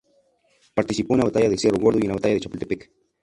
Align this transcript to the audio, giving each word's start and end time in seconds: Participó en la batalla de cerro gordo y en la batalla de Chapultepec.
Participó 0.73 1.13
en 1.13 1.19
la 1.19 1.25
batalla 1.25 1.47
de 1.49 1.59
cerro 1.59 1.77
gordo 1.77 1.99
y 1.99 2.01
en 2.01 2.07
la 2.07 2.15
batalla 2.15 2.33
de 2.33 2.39
Chapultepec. 2.39 2.89